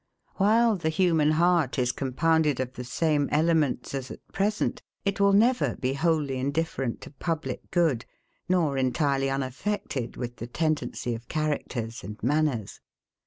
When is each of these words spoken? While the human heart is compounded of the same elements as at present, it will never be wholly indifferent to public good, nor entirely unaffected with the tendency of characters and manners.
While 0.37 0.77
the 0.77 0.89
human 0.89 1.29
heart 1.33 1.77
is 1.77 1.91
compounded 1.91 2.59
of 2.59 2.73
the 2.73 2.83
same 2.83 3.29
elements 3.31 3.93
as 3.93 4.09
at 4.09 4.27
present, 4.33 4.81
it 5.05 5.19
will 5.19 5.31
never 5.31 5.75
be 5.75 5.93
wholly 5.93 6.39
indifferent 6.39 7.01
to 7.01 7.11
public 7.11 7.69
good, 7.69 8.05
nor 8.49 8.79
entirely 8.79 9.29
unaffected 9.29 10.17
with 10.17 10.37
the 10.37 10.47
tendency 10.47 11.13
of 11.13 11.27
characters 11.27 12.03
and 12.03 12.17
manners. 12.23 12.79